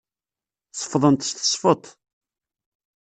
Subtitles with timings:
[0.73, 1.85] Sefḍent s tesfeḍt.